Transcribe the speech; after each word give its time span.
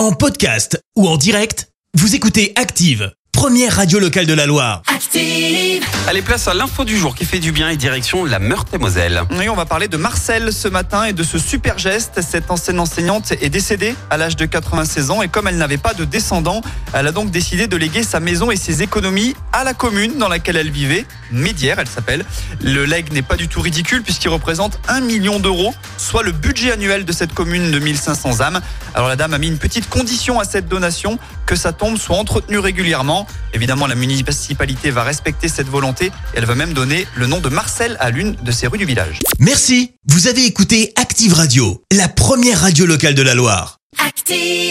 En 0.00 0.12
podcast 0.12 0.82
ou 0.96 1.06
en 1.06 1.18
direct, 1.18 1.68
vous 1.92 2.14
écoutez 2.14 2.54
Active, 2.56 3.12
première 3.32 3.76
radio 3.76 3.98
locale 3.98 4.24
de 4.24 4.32
la 4.32 4.46
Loire. 4.46 4.80
Active. 4.86 5.84
Allez, 6.08 6.22
place 6.22 6.48
à 6.48 6.54
l'info 6.54 6.86
du 6.86 6.96
jour 6.96 7.14
qui 7.14 7.26
fait 7.26 7.38
du 7.38 7.52
bien 7.52 7.68
et 7.68 7.76
direction 7.76 8.24
la 8.24 8.38
Meurthe-et-Moselle. 8.38 9.22
Oui, 9.32 9.50
on 9.50 9.54
va 9.54 9.66
parler 9.66 9.88
de 9.88 9.98
Marcel 9.98 10.54
ce 10.54 10.68
matin 10.68 11.04
et 11.04 11.12
de 11.12 11.22
ce 11.22 11.38
super 11.38 11.76
geste. 11.76 12.22
Cette 12.22 12.50
ancienne 12.50 12.80
enseignante 12.80 13.32
est 13.32 13.50
décédée 13.50 13.94
à 14.08 14.16
l'âge 14.16 14.36
de 14.36 14.46
96 14.46 15.10
ans 15.10 15.20
et 15.20 15.28
comme 15.28 15.46
elle 15.46 15.58
n'avait 15.58 15.76
pas 15.76 15.92
de 15.92 16.06
descendants, 16.06 16.62
elle 16.94 17.06
a 17.06 17.12
donc 17.12 17.30
décidé 17.30 17.66
de 17.66 17.76
léguer 17.76 18.02
sa 18.02 18.20
maison 18.20 18.50
et 18.50 18.56
ses 18.56 18.82
économies 18.82 19.34
à 19.52 19.64
la 19.64 19.74
commune 19.74 20.16
dans 20.16 20.28
laquelle 20.28 20.56
elle 20.56 20.70
vivait. 20.70 21.04
Médière, 21.30 21.78
elle 21.78 21.88
s'appelle. 21.88 22.24
Le 22.62 22.86
leg 22.86 23.12
n'est 23.12 23.20
pas 23.20 23.36
du 23.36 23.48
tout 23.48 23.60
ridicule 23.60 24.02
puisqu'il 24.02 24.30
représente 24.30 24.80
1 24.88 25.00
million 25.02 25.38
d'euros, 25.38 25.74
soit 26.10 26.24
le 26.24 26.32
budget 26.32 26.72
annuel 26.72 27.04
de 27.04 27.12
cette 27.12 27.32
commune 27.32 27.70
de 27.70 27.78
1500 27.78 28.40
âmes. 28.40 28.60
Alors 28.96 29.08
la 29.08 29.14
dame 29.14 29.32
a 29.32 29.38
mis 29.38 29.46
une 29.46 29.58
petite 29.58 29.88
condition 29.88 30.40
à 30.40 30.44
cette 30.44 30.66
donation, 30.66 31.20
que 31.46 31.54
sa 31.54 31.72
tombe 31.72 31.98
soit 31.98 32.16
entretenue 32.16 32.58
régulièrement. 32.58 33.28
Évidemment, 33.54 33.86
la 33.86 33.94
municipalité 33.94 34.90
va 34.90 35.04
respecter 35.04 35.46
cette 35.46 35.68
volonté. 35.68 36.10
Elle 36.34 36.46
va 36.46 36.56
même 36.56 36.72
donner 36.72 37.06
le 37.14 37.28
nom 37.28 37.38
de 37.38 37.48
Marcel 37.48 37.96
à 38.00 38.10
l'une 38.10 38.34
de 38.34 38.50
ses 38.50 38.66
rues 38.66 38.78
du 38.78 38.86
village. 38.86 39.20
Merci, 39.38 39.92
vous 40.08 40.26
avez 40.26 40.44
écouté 40.46 40.92
Active 40.96 41.32
Radio, 41.32 41.80
la 41.92 42.08
première 42.08 42.62
radio 42.62 42.86
locale 42.86 43.14
de 43.14 43.22
la 43.22 43.36
Loire. 43.36 43.78
Active. 44.04 44.69